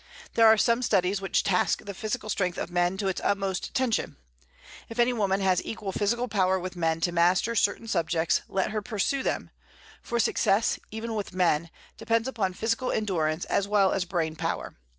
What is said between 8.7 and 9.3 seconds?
her pursue